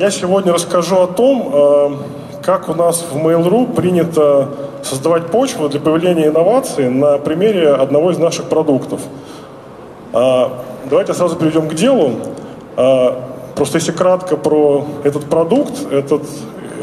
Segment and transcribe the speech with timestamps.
[0.00, 1.90] Я сегодня расскажу о том, э,
[2.42, 4.48] как у нас в Mail.ru принято
[4.82, 9.00] создавать почву для появления инноваций на примере одного из наших продуктов.
[10.14, 10.46] Э,
[10.88, 12.12] давайте сразу перейдем к делу.
[12.78, 13.10] Э,
[13.54, 16.22] просто если кратко про этот продукт, этот,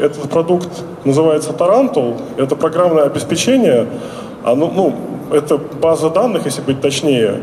[0.00, 0.68] этот продукт
[1.04, 3.88] называется Tarantul, это программное обеспечение,
[4.44, 4.94] оно, ну,
[5.32, 7.42] это база данных, если быть точнее,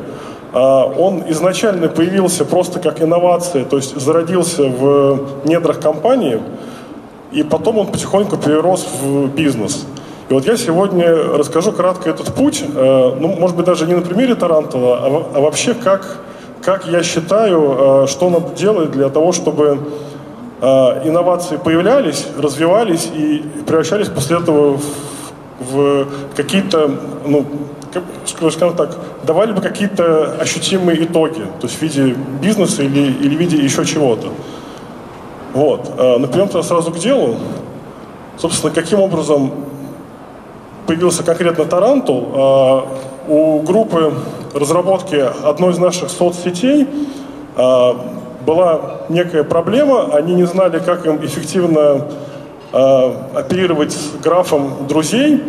[0.55, 6.39] он изначально появился просто как инновация, то есть зародился в недрах компании,
[7.31, 9.85] и потом он потихоньку перерос в бизнес.
[10.27, 14.01] И вот я сегодня расскажу кратко этот путь, э, ну, может быть, даже не на
[14.01, 16.21] примере Тарантула, а, а вообще, как,
[16.63, 19.77] как я считаю, э, что надо делать для того, чтобы
[20.61, 20.65] э,
[21.07, 24.81] инновации появлялись, развивались и превращались после этого в,
[25.59, 26.89] в какие-то
[27.27, 27.45] ну,
[28.25, 33.39] скажем так, давали бы какие-то ощутимые итоги, то есть в виде бизнеса или, или в
[33.39, 34.29] виде еще чего-то.
[35.55, 35.89] Вот.
[35.97, 37.37] А, но перейдем сразу к делу.
[38.37, 39.51] Собственно, каким образом
[40.85, 42.29] появился конкретно Тарантул?
[42.33, 42.87] А,
[43.27, 44.13] у группы
[44.53, 46.87] разработки одной из наших соцсетей
[47.55, 47.95] а,
[48.45, 52.05] была некая проблема, они не знали, как им эффективно
[53.33, 55.41] оперировать с графом друзей,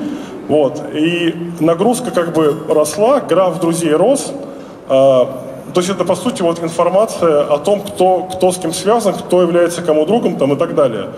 [0.48, 0.82] вот.
[0.92, 4.32] И нагрузка как бы росла, граф друзей рос.
[4.88, 9.14] А, то есть это, по сути, вот информация о том, кто, кто с кем связан,
[9.14, 11.10] кто является кому другом там, и так далее.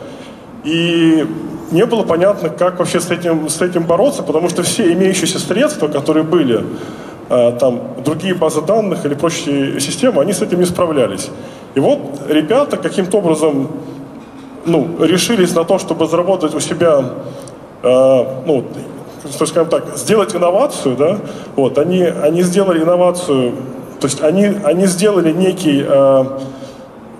[0.64, 1.26] И
[1.70, 5.88] не было понятно, как вообще с этим, с этим бороться, потому что все имеющиеся средства,
[5.88, 6.64] которые были,
[7.28, 11.30] а, там, другие базы данных или прочие системы, они с этим не справлялись.
[11.74, 13.68] И вот ребята каким-то образом
[14.64, 17.04] ну, решились на то, чтобы заработать у себя
[17.82, 18.64] э, ну,
[19.32, 21.18] скажем так, сделать инновацию, да,
[21.56, 23.52] вот, они, они сделали инновацию,
[24.00, 26.24] то есть они, они сделали некий, э,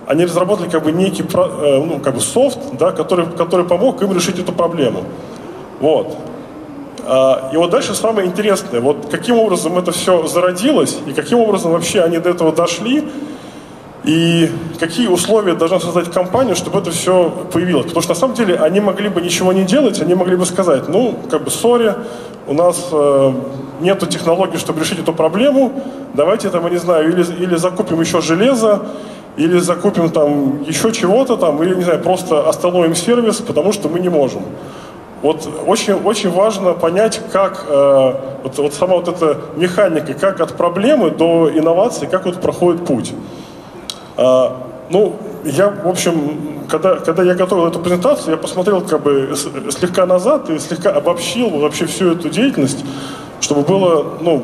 [0.07, 4.13] они разработали как бы некий, э, ну, как бы софт, да, который, который помог им
[4.13, 5.03] решить эту проблему.
[5.79, 6.15] Вот.
[7.05, 11.71] А, и вот дальше самое интересное, вот каким образом это все зародилось, и каким образом
[11.71, 13.03] вообще они до этого дошли,
[14.03, 14.49] и
[14.79, 17.87] какие условия должна создать компания, чтобы это все появилось.
[17.87, 20.87] Потому что на самом деле они могли бы ничего не делать, они могли бы сказать,
[20.87, 21.93] ну, как бы, сори,
[22.47, 23.33] у нас э,
[23.81, 25.83] нету технологий, чтобы решить эту проблему,
[26.13, 28.87] давайте там, я не знаю, или, или закупим еще железо,
[29.35, 33.99] или закупим там еще чего-то там, или, не знаю, просто остановим сервис, потому что мы
[33.99, 34.43] не можем.
[35.21, 40.55] Вот очень, очень важно понять, как э, вот, вот сама вот эта механика, как от
[40.55, 43.13] проблемы до инновации, как вот проходит путь.
[44.21, 44.57] А,
[44.89, 45.15] ну,
[45.45, 49.33] я, в общем, когда, когда я готовил эту презентацию, я посмотрел как бы
[49.69, 52.83] слегка назад и слегка обобщил вообще всю эту деятельность,
[53.39, 54.43] чтобы было, ну,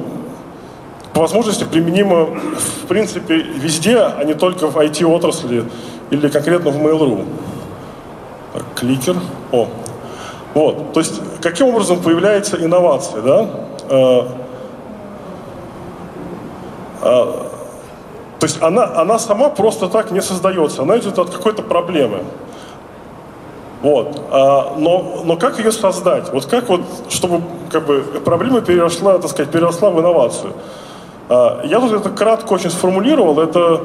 [1.13, 5.65] по возможности применимо, в принципе, везде, а не только в IT-отрасли
[6.09, 7.25] или конкретно в Mail.ru.
[8.75, 9.17] Кликер.
[9.51, 9.67] О.
[10.53, 10.93] Вот.
[10.93, 13.49] То есть, каким образом появляется инновация, да?
[18.45, 22.19] То есть она, она сама просто так не создается, она идет от какой-то проблемы.
[23.81, 24.21] Вот.
[24.29, 26.31] А, но, но как ее создать?
[26.31, 27.41] Вот как вот, чтобы
[27.71, 30.53] как бы, проблема переросла, так сказать, переросла в инновацию?
[31.27, 33.39] А, я тут это кратко очень сформулировал.
[33.39, 33.81] Это,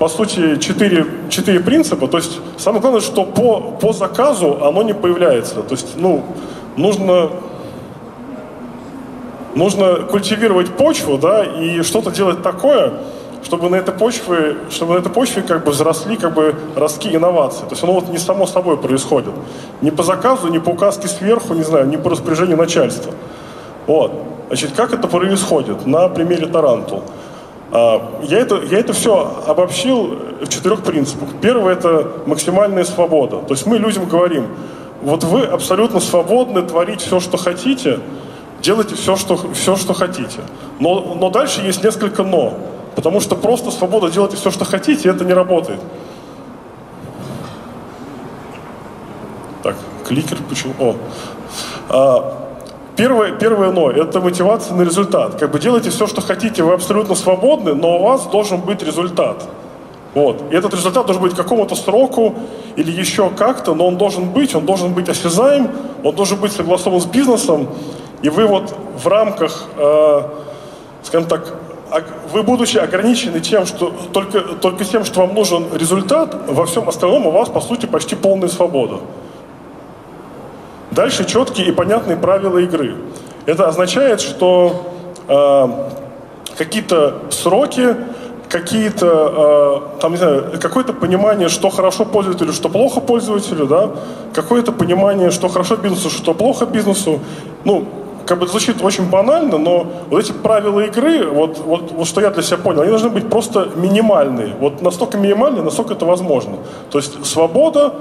[0.00, 2.08] по сути, четыре, четыре принципа.
[2.08, 5.62] То есть самое главное, что по, по заказу оно не появляется.
[5.62, 6.24] То есть, ну,
[6.76, 7.30] нужно
[9.54, 12.94] нужно культивировать почву, да, и что-то делать такое,
[13.42, 17.62] чтобы на этой почве, чтобы на этой почве как бы взросли как бы ростки инноваций.
[17.62, 19.32] То есть оно вот не само собой происходит.
[19.80, 23.12] Не по заказу, не по указке сверху, не знаю, не по распоряжению начальства.
[23.86, 24.12] Вот.
[24.48, 25.86] Значит, как это происходит?
[25.86, 27.02] На примере Тарантул.
[27.72, 31.28] А, я это, я это все обобщил в четырех принципах.
[31.40, 33.38] Первое– это максимальная свобода.
[33.38, 34.48] То есть мы людям говорим,
[35.02, 38.00] вот вы абсолютно свободны творить все, что хотите,
[38.60, 40.40] делайте все, что, все, что хотите.
[40.78, 42.54] Но, но дальше есть несколько «но».
[42.94, 45.80] Потому что просто свобода делать все, что хотите, это не работает.
[49.62, 49.76] Так,
[50.06, 50.74] кликер почему?
[50.78, 50.96] О.
[51.88, 52.48] А,
[52.96, 55.36] первое, первое «но»– это мотивация на результат.
[55.36, 59.44] Как бы делайте все, что хотите, вы абсолютно свободны, но у вас должен быть результат.
[60.14, 60.42] Вот.
[60.50, 62.34] И этот результат должен быть какому-то сроку
[62.76, 65.70] или еще как-то, но он должен быть, он должен быть осязаем,
[66.02, 67.68] он должен быть согласован с бизнесом,
[68.22, 70.22] и вы вот в рамках, э,
[71.04, 71.54] скажем так,
[72.32, 77.26] вы, будучи ограничены тем, что только, только тем, что вам нужен результат, во всем остальном
[77.26, 79.00] у вас, по сути, почти полная свобода.
[80.90, 82.96] Дальше четкие и понятные правила игры.
[83.46, 84.92] Это означает, что
[85.28, 85.68] э,
[86.56, 87.96] какие-то сроки,
[88.48, 93.90] какие-то, э, там, не знаю, какое-то понимание, что хорошо пользователю, что плохо пользователю, да,
[94.34, 97.20] какое-то понимание, что хорошо бизнесу, что плохо бизнесу.
[97.64, 97.86] Ну,
[98.30, 102.30] как бы звучит очень банально, но вот эти правила игры, вот, вот, вот что я
[102.30, 104.54] для себя понял, они должны быть просто минимальные.
[104.60, 106.58] Вот настолько минимальные, насколько это возможно.
[106.92, 107.92] То есть свобода,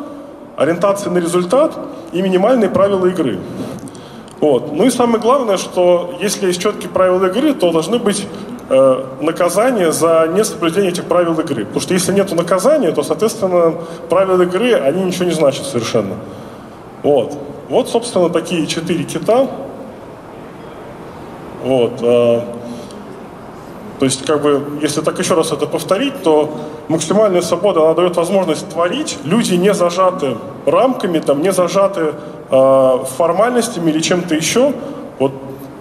[0.56, 1.76] ориентация на результат
[2.12, 3.40] и минимальные правила игры.
[4.40, 4.72] Вот.
[4.72, 8.28] Ну и самое главное, что если есть четкие правила игры, то должны быть
[8.70, 11.66] э, наказания за несоблюдение этих правил игры.
[11.66, 13.74] Потому что если нет наказания, то, соответственно,
[14.10, 16.18] правила игры, они ничего не значат совершенно.
[17.02, 17.36] Вот.
[17.68, 19.48] Вот, собственно, такие четыре кита.
[21.64, 21.94] Вот.
[22.02, 22.42] Э,
[24.00, 26.50] то есть, как бы, если так еще раз это повторить, то
[26.88, 29.18] максимальная свобода, она дает возможность творить.
[29.26, 32.14] Люди не зажаты рамками, там, не зажаты
[32.50, 34.74] э, формальностями или чем-то еще.
[35.20, 35.34] Вот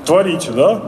[0.05, 0.83] творите, да.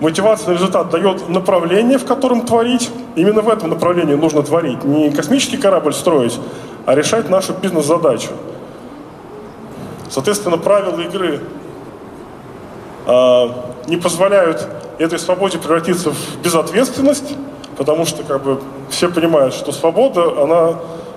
[0.00, 2.90] Мотивация результат дает направление, в котором творить.
[3.16, 4.84] Именно в этом направлении нужно творить.
[4.84, 6.38] Не космический корабль строить,
[6.84, 8.28] а решать нашу бизнес-задачу.
[10.10, 11.40] Соответственно, правила игры
[13.06, 13.48] э,
[13.86, 14.66] не позволяют
[14.98, 17.34] этой свободе превратиться в безответственность,
[17.76, 18.60] потому что как бы
[18.90, 20.74] все понимают, что свобода, она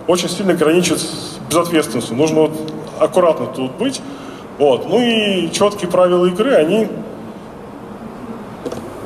[0.07, 2.15] очень сильно граничит с безответственностью.
[2.15, 2.51] Нужно вот
[2.99, 4.01] аккуратно тут быть.
[4.57, 4.87] Вот.
[4.87, 6.87] Ну и четкие правила игры, они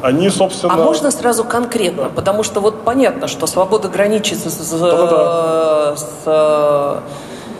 [0.02, 0.74] они, собственно...
[0.74, 2.10] А можно сразу конкретно?
[2.10, 7.00] Потому что вот понятно, что свобода граничит с, с, с э,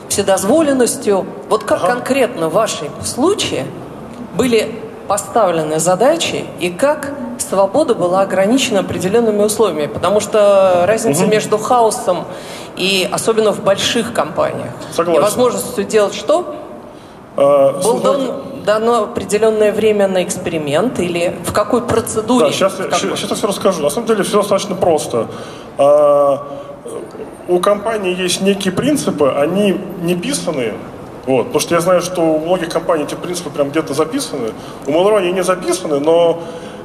[0.10, 1.26] вседозволенностью.
[1.50, 1.94] Вот как ага.
[1.94, 3.66] конкретно в вашем случае
[4.36, 4.81] были
[5.12, 9.88] поставлены задачи и как свобода была ограничена определенными условиями.
[9.88, 11.32] Потому что разница угу.
[11.32, 12.24] между хаосом
[12.78, 15.20] и особенно в больших компаниях Согласен.
[15.20, 16.56] и возможностью делать что?
[17.36, 18.22] А, Был дан,
[18.64, 22.46] дано определенное время на эксперимент или в какой процедуре?
[22.46, 23.18] Да, сейчас, какой?
[23.18, 23.84] сейчас я все расскажу.
[23.84, 25.28] На самом деле все достаточно просто.
[25.78, 26.42] А,
[27.50, 30.76] у компании есть некие принципы, они не писанные,
[31.26, 31.48] вот.
[31.48, 34.54] Потому что я знаю, что у многих компаний эти принципы прям где-то записаны.
[34.88, 36.42] У Mail.ru они не записаны, но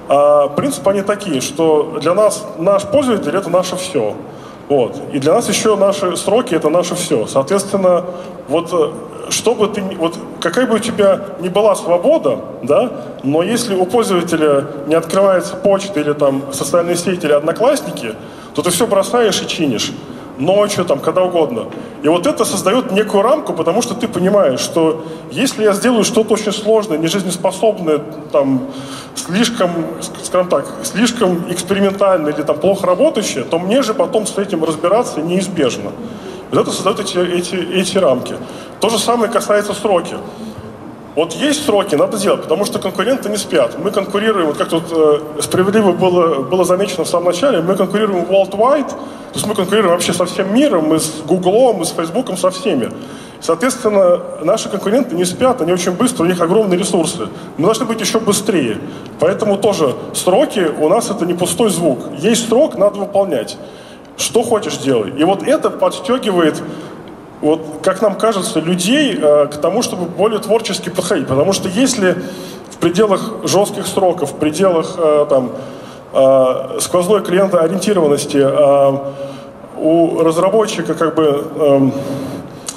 [0.08, 4.14] а, принципы они такие, что для нас наш пользователь– это наше все.
[4.68, 4.96] Вот.
[5.12, 7.26] И для нас еще наши сроки– это наше все.
[7.26, 8.04] Соответственно,
[8.48, 12.90] вот э, чтобы ты, вот какая бы у тебя ни была свобода, да,
[13.22, 18.14] но если у пользователя не открывается почта или там социальные сети или одноклассники,
[18.54, 19.92] то ты все бросаешь и чинишь
[20.38, 21.66] ночью, там, когда угодно.
[22.02, 26.34] И вот это создает некую рамку, потому что ты понимаешь, что если я сделаю что-то
[26.34, 28.00] очень сложное, нежизнеспособное,
[28.32, 28.68] там,
[29.14, 29.70] слишком,
[30.22, 35.20] скажем так, слишком экспериментальное или там плохо работающее, то мне же потом с этим разбираться
[35.20, 35.92] неизбежно.
[36.50, 38.36] Вот это создает эти, эти, эти рамки.
[38.80, 40.16] То же самое касается сроки.
[41.16, 43.78] Вот есть сроки, надо делать, потому что конкуренты не спят.
[43.82, 48.24] Мы конкурируем, вот как тут э, справедливо было, было замечено в самом начале, мы конкурируем
[48.24, 52.38] worldwide, то есть мы конкурируем вообще со всем миром, мы с Google, мы с Facebook,
[52.38, 52.90] со всеми.
[53.40, 57.28] Соответственно, наши конкуренты не спят, они очень быстро, у них огромные ресурсы.
[57.56, 58.76] Мы должны быть еще быстрее.
[59.18, 62.00] Поэтому тоже сроки у нас это не пустой звук.
[62.18, 63.56] Есть срок, надо выполнять.
[64.18, 65.14] Что хочешь делай.
[65.16, 66.62] И вот это подстегивает
[67.40, 71.28] вот, как нам кажется, людей э, к тому, чтобы более творчески подходить.
[71.28, 72.16] Потому что если
[72.68, 75.52] в пределах жестких сроков, в пределах э, там,
[76.12, 78.98] э, сквозной клиентоориентированности э,
[79.78, 81.90] у разработчика как бы э,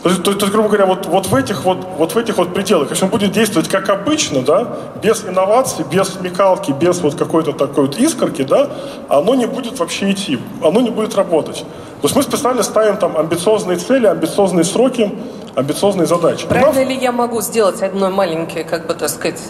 [0.02, 2.38] то есть, то, то есть, грубо говоря, вот, вот, в этих вот, вот в этих
[2.38, 7.16] вот пределах, если он будет действовать как обычно, да, без инноваций, без смекалки, без вот
[7.16, 8.70] какой-то такой вот искорки, да,
[9.10, 11.66] оно не будет вообще идти, оно не будет работать.
[12.02, 15.12] То есть мы специально ставим там амбициозные цели, амбициозные сроки,
[15.56, 16.48] амбициозные задачи.
[16.48, 19.42] Правильно ли я могу сделать одно маленькое, как бы так сказать,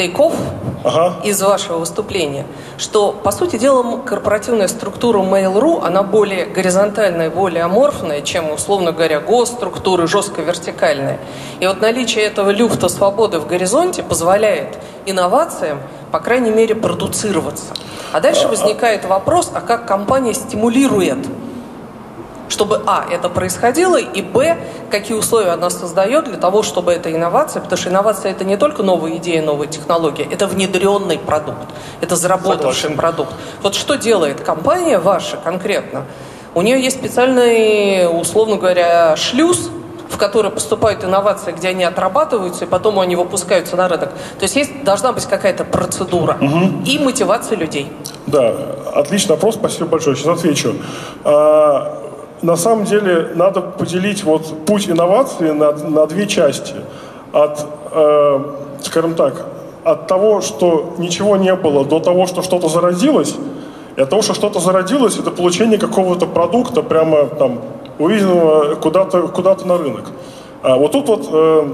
[0.00, 0.32] тейков
[0.82, 1.16] ага.
[1.24, 2.46] из вашего выступления,
[2.78, 9.20] что, по сути дела, корпоративная структура Mail.ru, она более горизонтальная, более аморфная, чем, условно говоря,
[9.20, 11.18] госструктуры, жестко вертикальная.
[11.60, 15.80] И вот наличие этого люфта свободы в горизонте позволяет инновациям,
[16.12, 17.74] по крайней мере, продуцироваться.
[18.12, 21.18] А дальше возникает вопрос, а как компания стимулирует
[22.50, 24.56] чтобы, а, это происходило, и, б,
[24.90, 28.82] какие условия она создает для того, чтобы эта инновация, потому что инновация это не только
[28.82, 31.68] новая идея, новая технология, это внедренный продукт,
[32.00, 33.32] это заработавший продукт.
[33.62, 36.04] Вот что делает компания ваша конкретно?
[36.54, 39.70] У нее есть специальный, условно говоря, шлюз,
[40.08, 44.10] в который поступают инновации, где они отрабатываются, и потом они выпускаются на рынок.
[44.10, 46.82] То есть, есть должна быть какая-то процедура угу.
[46.84, 47.92] и мотивация людей.
[48.26, 48.52] Да,
[48.92, 50.16] отличный вопрос, спасибо большое.
[50.16, 50.74] Сейчас отвечу.
[51.22, 51.99] А,
[52.42, 56.74] на самом деле надо поделить вот путь инновации на, на две части.
[57.32, 58.40] От, э,
[58.82, 59.46] скажем так,
[59.84, 63.36] от того, что ничего не было, до того, что что-то зародилось,
[63.96, 67.60] и от того, что что-то зародилось, это получение какого-то продукта прямо там
[67.98, 70.04] увиденного куда-то куда на рынок.
[70.62, 71.72] А вот тут вот э,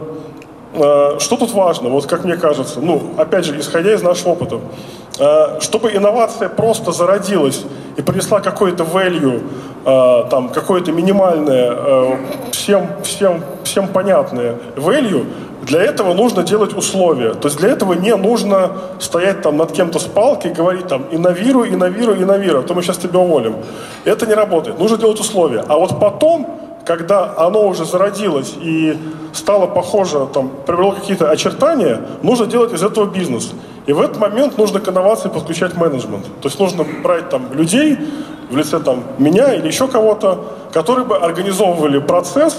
[0.75, 4.61] э, что тут важно, вот как мне кажется, ну, опять же, исходя из нашего опыта,
[5.61, 7.65] чтобы инновация просто зародилась
[7.97, 9.43] и принесла какой-то value,
[9.85, 12.17] э, там, какое-то минимальное, э,
[12.53, 15.27] всем, всем, всем понятное value,
[15.63, 17.35] для этого нужно делать условия.
[17.35, 21.07] То есть для этого не нужно стоять там над кем-то с палкой и говорить там
[21.11, 23.57] инновируй, инновируй, инновируй, а то мы сейчас тебя уволим.
[24.05, 24.79] Это не работает.
[24.79, 25.65] Нужно делать условия.
[25.67, 26.47] А вот потом,
[26.85, 28.97] когда оно уже зародилось и
[29.33, 33.53] стало похоже, там, приобрело какие-то очертания, нужно делать из этого бизнес.
[33.87, 36.25] И в этот момент нужно к инновации подключать менеджмент.
[36.43, 37.99] То есть нужно брать там людей
[38.51, 42.57] в лице там меня или еще кого-то, которые бы организовывали процесс,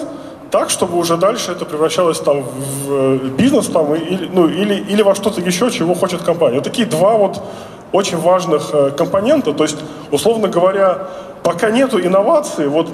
[0.52, 5.02] так, чтобы уже дальше это превращалось там в э, бизнес там, или, ну, или, или
[5.02, 6.56] во что-то еще, чего хочет компания.
[6.56, 7.42] Вот такие два вот
[7.92, 9.52] очень важных э, компонента.
[9.54, 9.78] То есть,
[10.10, 11.08] условно говоря,
[11.44, 12.90] пока нету инноваций, вот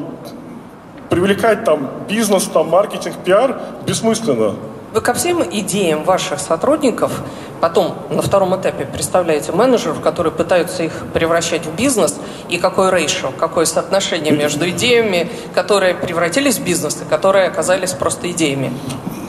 [1.09, 4.55] привлекать там бизнес, там маркетинг, пиар бессмысленно.
[4.93, 7.21] Вы ко всем идеям ваших сотрудников
[7.63, 13.29] потом на втором этапе представляете менеджеров, которые пытаются их превращать в бизнес, и какой ratio,
[13.39, 18.73] какое соотношение между идеями, которые превратились в бизнес, и которые оказались просто идеями?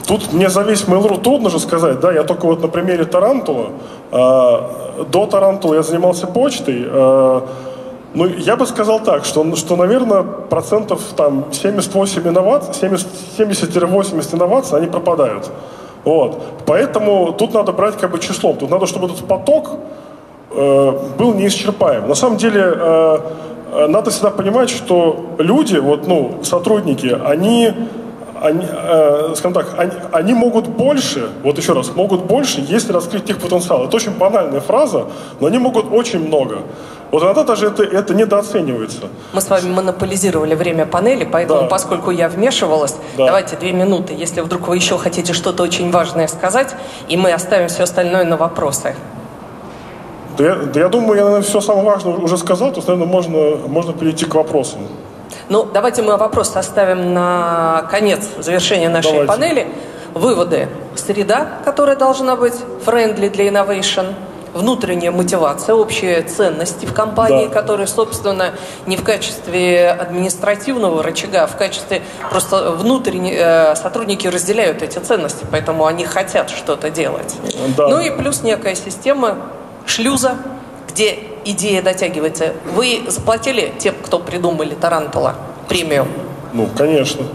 [0.05, 3.69] Тут мне за весь Mail.ru трудно же сказать, да, я только вот на примере Тарантула,
[4.11, 7.41] э, до Тарантула я занимался почтой, э,
[8.15, 14.87] ну, я бы сказал так, что, что наверное, процентов там 78 инноваций, 70-80 инноваций, они
[14.87, 15.49] пропадают.
[16.05, 16.41] Вот.
[16.65, 18.57] Поэтому тут надо брать как бы числом.
[18.57, 19.71] Тут надо, чтобы этот поток
[20.51, 22.07] э, был неисчерпаем.
[22.07, 23.17] На самом деле, э,
[23.73, 27.73] э надо всегда понимать, что люди, вот, ну, сотрудники, они
[28.41, 33.29] они, э, скажем так, они, они могут больше, вот еще раз, могут больше, если раскрыть
[33.29, 33.85] их потенциал.
[33.85, 35.05] Это очень банальная фраза,
[35.39, 36.59] но они могут очень много.
[37.15, 39.07] Вот иногда даже это, это недооценивается.
[39.31, 41.67] Мы с вами монополизировали время панели, поэтому, да.
[41.67, 43.27] поскольку я вмешивалась, да.
[43.27, 46.75] давайте две минуты, если вдруг вы еще хотите что-то очень важное сказать,
[47.07, 48.97] и мы оставим все остальное на вопросы.
[50.37, 53.09] Да я, да я думаю, я, наверное, все самое важное уже сказал, то есть, наверное,
[53.09, 54.81] можно, можно перейти к вопросам.
[55.47, 59.27] Ну, давайте мы вопрос оставим на конец завершения нашей давайте.
[59.31, 59.67] панели.
[60.13, 60.67] Выводы.
[60.95, 62.55] Среда, которая должна быть
[62.85, 64.15] friendly для innovation–
[64.55, 67.53] внутренняя мотивация, общие ценности в компании, да.
[67.53, 68.53] которые, собственно,
[68.85, 75.45] не в качестве административного рычага, а в качестве просто внутренние э, сотрудники разделяют эти ценности,
[75.51, 77.35] поэтому они хотят что-то делать.
[77.75, 77.89] Да.
[77.89, 79.37] Ну и плюс некая система
[79.85, 80.37] шлюза,
[80.89, 82.53] где идея дотягивается.
[82.73, 85.35] Вы заплатили тем, кто придумали Тарантула,
[85.67, 86.07] премию?
[86.53, 87.25] Ну, конечно.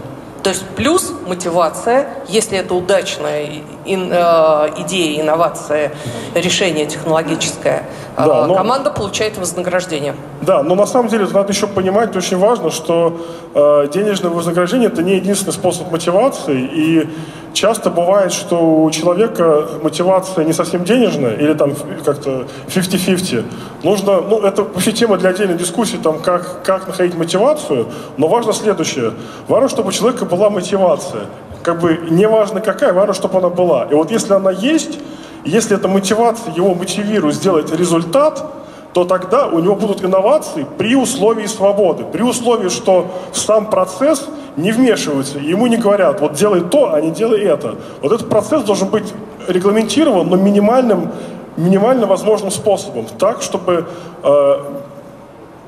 [0.43, 5.91] То есть плюс мотивация, если это удачная э, идея, инновация,
[6.33, 7.83] решение технологическое,
[8.17, 8.55] да, но...
[8.55, 10.15] команда получает вознаграждение.
[10.41, 13.21] Да, но на самом деле надо еще понимать, очень важно, что
[13.53, 17.09] э, денежное вознаграждение это не единственный способ мотивации, и
[17.53, 23.45] часто бывает, что у человека мотивация не совсем денежная, или там как-то 50-50.
[23.83, 27.87] Нужно, ну, это вообще тема для отдельной дискуссии, там, как, как находить мотивацию,
[28.17, 29.13] но важно следующее.
[29.47, 31.25] Важно, чтобы у человека была мотивация.
[31.63, 33.85] Как бы не важно какая, важно, чтобы она была.
[33.91, 34.99] И вот если она есть,
[35.43, 38.45] если эта мотивация его мотивирует сделать результат,
[38.93, 44.71] то тогда у него будут инновации при условии свободы, при условии, что сам процесс не
[44.71, 47.75] вмешиваются, ему не говорят, вот делай то, а не делай это.
[48.01, 49.13] Вот этот процесс должен быть
[49.47, 51.11] регламентирован, но минимальным,
[51.55, 53.87] минимально возможным способом, так, чтобы
[54.23, 54.63] э,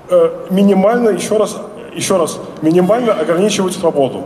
[0.10, 1.58] э, минимально, еще раз,
[1.96, 4.26] еще раз, минимально ограничивать свободу.